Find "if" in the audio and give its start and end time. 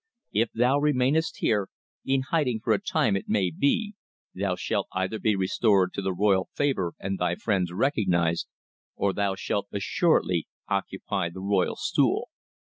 0.33-0.49